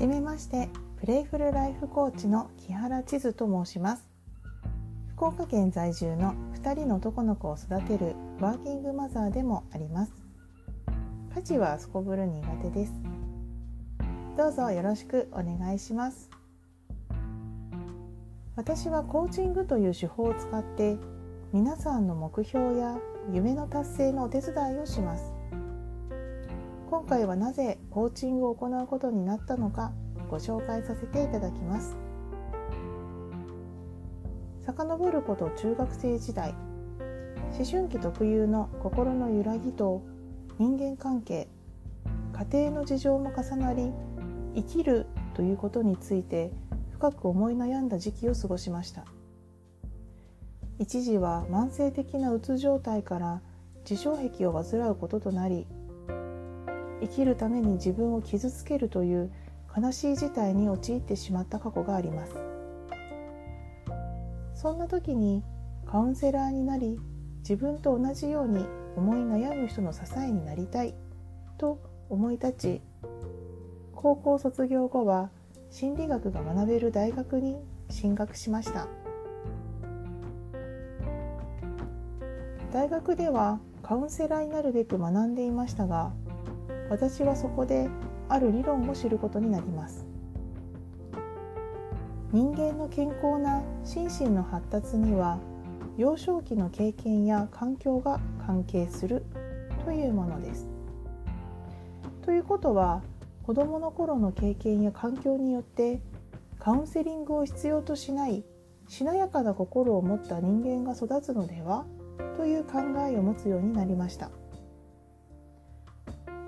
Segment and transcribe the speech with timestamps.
[0.00, 4.08] じめましてプレイフルライフコーチの木原千鶴と申します。
[5.14, 10.12] 福岡県在住の2人の男の子を育てるワーキングマザーでもあります。
[11.34, 12.94] 家事はすこぶる苦手です。
[14.38, 16.30] どうぞよろしくお願いします。
[18.56, 20.96] 私はコーチングという手法を使って
[21.52, 22.96] 皆さんの目標や
[23.30, 25.29] 夢の達成のお手伝いをします。
[26.90, 29.92] 今回はなぜコーチングを行うことになったのか
[30.28, 31.96] ご紹介させていただきます。
[34.66, 36.52] 遡ること中学生時代
[37.56, 40.02] 思春期特有の心の揺らぎと
[40.58, 41.46] 人間関係
[42.52, 43.92] 家庭の事情も重なり
[44.56, 46.50] 生きるということについて
[46.94, 49.04] 深く思い悩んだ時期を過ごしました。
[50.80, 53.42] 一時は慢性的なうつ状態から
[53.88, 55.68] 自傷癖を患うこととなり
[57.00, 59.30] 生きるために自分を傷つけるという
[59.76, 62.34] 悲しい事態に陥ってしまった過去があります。
[64.54, 65.42] そんな時に
[65.86, 66.98] カウンセラーになり
[67.38, 70.94] 自分と同じように思い悩む人の支えになりたい
[71.56, 72.80] と思い立ち
[73.94, 75.30] 高校卒業後は
[75.70, 77.56] 心理学が学べる大学に
[77.88, 78.86] 進学しました。
[82.72, 86.12] 大学ではカウンセラーになるべく学んでいましたが
[86.90, 87.88] 私はそこで
[88.28, 90.06] ある理論を知ることになります
[92.32, 95.38] 人間の健康な心身の発達には
[95.96, 99.24] 幼少期の経験や環境が関係する
[99.84, 100.68] というものです。
[102.22, 103.02] ということは
[103.42, 106.00] 子どもの頃の経験や環境によって
[106.58, 108.44] カウンセリングを必要としない
[108.86, 111.84] しなやかな心を持った人間が育つのでは
[112.36, 112.78] という考
[113.10, 114.30] えを持つようになりました。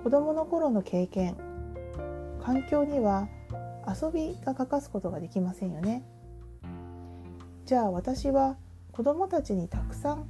[0.03, 1.37] 子どもの頃の経験。
[2.41, 3.29] 環境には
[3.87, 6.03] 遊びが欠かすことができませんよね。
[7.65, 8.57] じゃあ私は
[8.91, 10.27] 子どもたちにたくさん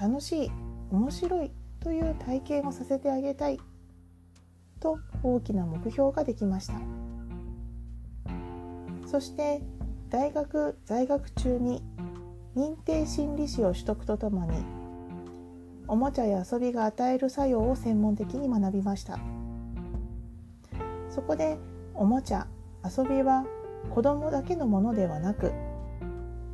[0.00, 0.50] 楽しい
[0.90, 1.50] 面白い
[1.80, 3.60] という体験をさせてあげたい
[4.80, 6.74] と大きな目標ができました。
[9.06, 9.60] そして
[10.08, 11.82] 大学在学中に
[12.56, 14.79] 認定心理師を取得とともに
[15.90, 19.18] おもちゃや遊びが与える作用を専門的に学びました。
[21.08, 21.58] そこで
[21.96, 22.46] おもちゃ
[22.84, 23.44] 遊びは
[23.92, 25.50] 子供だけのものではなく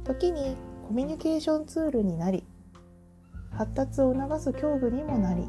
[0.04, 0.56] 時に
[0.88, 2.44] コミュニケーションツールになり
[3.50, 5.44] 発達を促す教具にもなり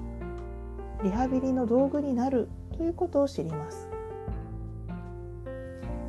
[1.06, 3.88] リハビリの道具になるということを知ります。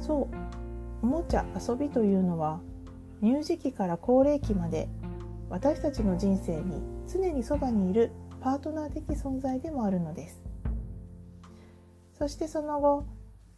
[0.00, 0.36] そう
[1.02, 2.58] おもちゃ遊びというのは
[3.22, 4.88] 乳児期から高齢期まで
[5.48, 10.40] 私たちの人生に常にそばにいるパートナー的存在でもあるのです。
[12.18, 13.04] そしてその後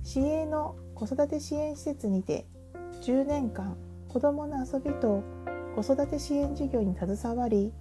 [0.02, 2.46] 市営の子育て支援施設にて
[3.02, 3.76] 10年間
[4.08, 5.22] 子どもの遊びと
[5.74, 7.72] 子育て支援事業に携わり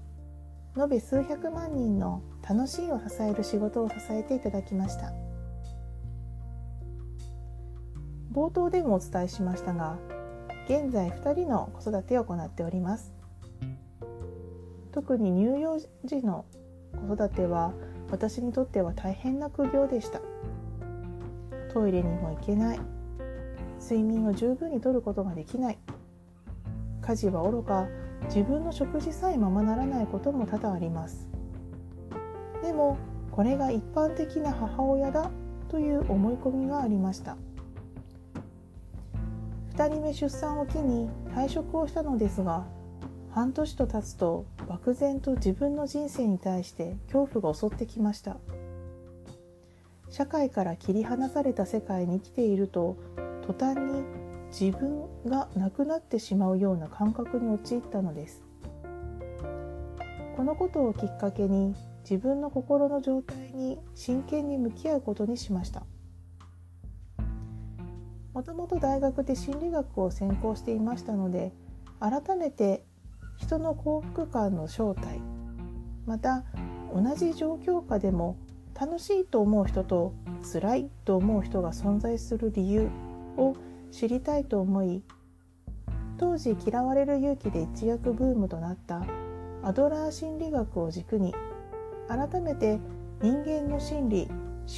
[0.78, 5.12] 延べ数百万人の楽しいを支える仕事を支えていただきました。
[8.32, 9.98] 冒頭でもお伝えしましたが
[10.66, 13.19] 現在2人の子育てを行っております。
[14.92, 16.46] 特に乳幼児の
[17.08, 17.74] 子育ては
[18.12, 20.22] 私にとっては大変な苦行でした。
[21.72, 22.80] トイレにも行けない。
[23.82, 25.78] 睡眠を十分にとることができない。
[27.02, 27.88] 家事はおろか
[28.26, 31.30] 自分の食事さえままならないことも多々あります。
[32.64, 32.98] でも
[33.32, 35.32] これが一般的な母親だ
[35.70, 37.38] という思い込みがありました。
[39.76, 42.66] 2人目出産を機に退職をしたのですが
[43.32, 48.38] 半年と経つと漠然と自分の人生に対して恐怖が襲ってきました。
[50.10, 52.98] 社会から切り離された世界に生きていると
[53.46, 54.04] 途端に
[54.50, 58.44] 自分がなくなってしまうような感覚に陥ったのです。
[60.36, 65.84] このことをきっかけに自分の心の状態に真剣に向き合うことにしました。
[68.34, 71.52] もともと大学で心理学を専攻していましたので
[72.00, 72.86] 改めて
[73.40, 75.20] 人の幸福感の正体。
[76.06, 76.44] また
[76.94, 78.36] 同じ状況下でも
[78.80, 80.14] 楽しいと思う人と
[80.54, 82.90] 辛いと思う人が存在する理由
[83.38, 83.56] を
[83.92, 85.04] 知りたいと思い
[86.18, 89.04] 当時嫌われる勇気で一躍ブームとなった。
[89.62, 91.34] アドラー心理学を軸に
[92.08, 92.80] 改めて
[93.22, 94.28] 人間の心理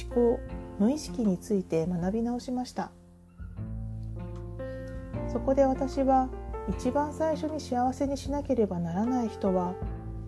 [0.04, 0.40] 思考
[0.78, 2.90] 無意識について学び直しました。
[5.32, 6.28] そこで私は
[6.68, 9.74] 一番最初に幸せにしなければならない人は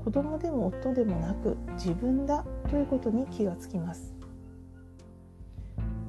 [0.04, 4.14] 子供でも夫でもなく自分だということに気がつきます。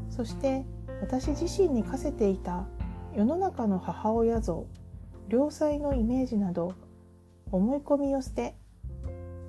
[0.09, 0.65] そして
[1.01, 2.65] 私自身に課せていた
[3.13, 4.65] 世の中の母親像
[5.29, 6.73] 良妻のイメージなど
[7.51, 8.55] 思い込みを捨て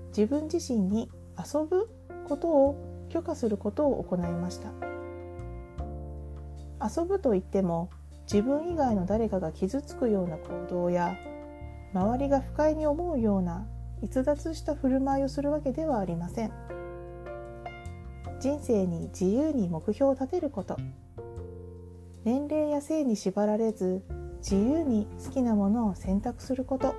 [0.08, 1.88] 自分自身に遊ぶ
[2.28, 4.70] ことを許可することを行いました。
[6.82, 7.90] 遊ぶといっても
[8.26, 11.16] 自分以外の誰かが傷つくような行動や
[11.94, 13.66] 周りが不快に思うような
[14.02, 16.52] 逸脱した振る舞いをするわけではありません。
[18.40, 20.76] 人生に自由に目標を立てること。
[22.24, 24.02] 年齢や性に縛られず
[24.38, 26.94] 自由に好きなものを選択すること。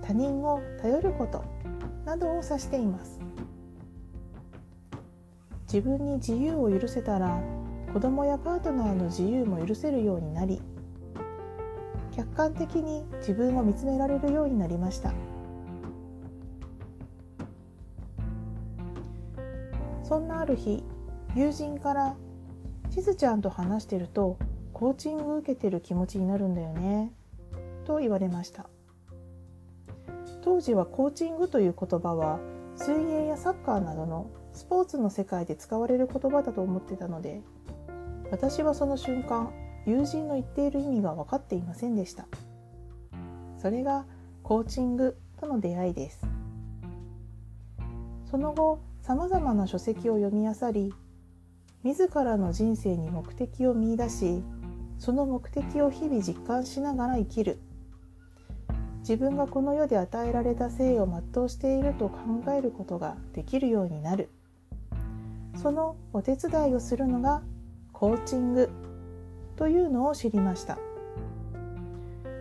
[0.00, 1.44] 他人を頼ること。
[2.04, 3.18] などを指しています。
[5.66, 7.40] 自分に自由を許せたら
[7.94, 10.60] 子供やパートナーの自由も許せるようになり
[12.10, 15.12] 客観的に自分を見つめられるようになりました。
[20.02, 20.82] そんなある日
[21.36, 22.16] 友人から
[22.90, 24.38] 「しずちゃんと話してると
[24.72, 27.12] コーチング受けてる気持ちになるんだよね」
[27.86, 28.68] と言われました。
[30.42, 32.40] 当時はコーチングという言葉は
[32.74, 37.40] 水泳やサッカーなどのスポーツの世界で使われる言葉だと思ってたので
[38.34, 39.52] 私はその瞬間
[39.86, 42.26] 友人の言っている意味が分かっていませんでした。
[43.58, 44.06] それが
[44.42, 46.20] コーチングとの出会いです。
[48.28, 50.92] その後さまざまな書籍を読み漁り
[51.84, 54.42] 自らの人生に目的を見いだし
[54.98, 57.60] その目的を日々実感しながら生きる。
[58.98, 62.18] 自分がこの世で与えられた生を全うしていると考
[62.50, 64.28] えることができるようになる。
[65.54, 67.40] そのお手伝いをするのが
[68.04, 68.68] コーチング
[69.56, 70.76] というのを知りました。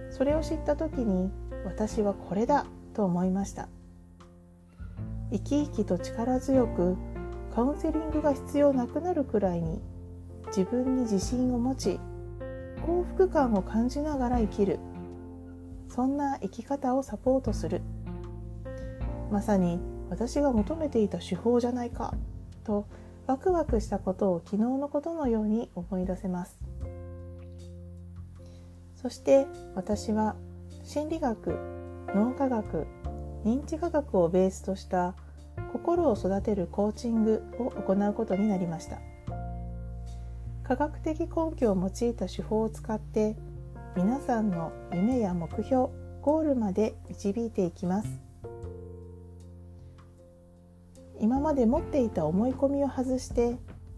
[0.10, 1.32] それを知った時に
[1.64, 3.70] 私はこれだと思いました。
[5.32, 6.98] 生き生きと力強く
[7.56, 9.82] カウンセリングが必要なくなるくらいに
[10.48, 11.98] 自分に自信を持ち
[12.86, 14.80] 幸福感を感じながら生きる。
[15.88, 17.80] そんな生き方をサポートする。
[19.32, 22.14] まさに私が求めていた手法じゃないか
[22.66, 22.86] と
[23.26, 26.60] ワクワクしたことを昨日のことのように思い出せます。
[28.96, 30.36] そして私は
[30.84, 31.58] 心理学
[32.16, 32.88] 脳科学
[33.44, 35.16] 認知科学をベースとした
[35.72, 39.00] 心を育てるコーチングを行うことになりました。
[40.64, 41.28] 科学的根
[41.58, 43.36] 拠を用いた手法を使って
[43.98, 45.90] 皆さんの夢や目標
[46.22, 48.33] ゴールまで導いていきます。
[51.44, 53.58] まで持っていた思い込みを外して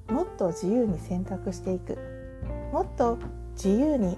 [0.09, 1.97] もっと自由に選択していく。
[2.73, 3.17] もっと
[3.53, 4.17] 自由に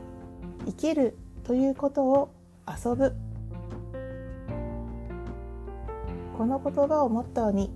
[0.66, 2.30] 生きるということを
[2.68, 3.14] 遊ぶ。
[6.38, 7.72] この言葉をモットーに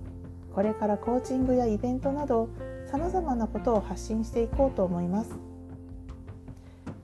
[0.54, 2.48] これからコーチングやイベントなど
[2.90, 5.30] さまざまなことを発信していこうと思います。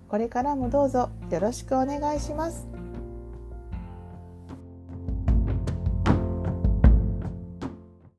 [0.09, 2.78] これからもどうぞよろしくお願いします。